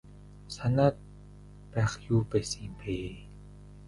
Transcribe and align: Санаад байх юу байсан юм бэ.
Санаад 0.55 0.95
байх 1.71 1.91
юу 2.13 2.21
байсан 2.31 2.59
юм 2.67 2.73
бэ. 2.79 2.95